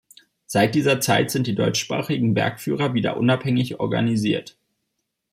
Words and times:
Seit 0.47 0.73
dieser 0.73 0.99
Zeit 0.99 1.29
sind 1.29 1.45
die 1.45 1.53
deutschsprachigen 1.53 2.33
Bergführer 2.33 2.95
wieder 2.95 3.17
unabhängig 3.17 3.79
organisiert. 3.79 4.57